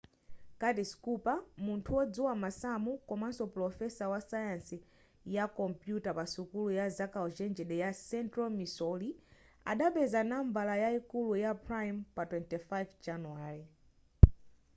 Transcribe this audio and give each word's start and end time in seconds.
curtis 0.61 0.91
cooper 1.05 1.35
munthu 1.65 1.89
wodziwa 1.97 2.33
masamu 2.43 2.91
komanso 3.09 3.43
pulofesa 3.53 4.03
wasayansi 4.13 4.77
ya 5.35 5.43
kompuyuta 5.57 6.09
pa 6.17 6.25
sukulu 6.33 6.69
ya 6.79 6.85
zaukachenjede 6.95 7.75
ya 7.83 7.89
central 8.09 8.49
missouri 8.59 9.09
adapeza 9.71 10.19
number 10.31 10.65
yayikulu 10.83 11.33
ya 11.45 11.51
prime 11.65 11.99
pa 12.15 12.21
25 12.23 12.85
januwale 13.05 13.65